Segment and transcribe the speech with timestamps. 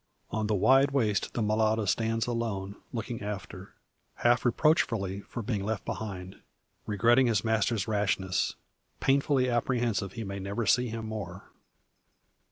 [0.31, 3.75] On the wide waste the mulatto stands alone, looking after
[4.15, 6.41] half reproachfully for being left behind
[6.87, 8.55] regretting his master's rashness
[8.99, 11.51] painfully apprehensive he may never see him more.